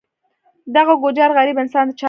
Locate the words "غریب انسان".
1.37-1.85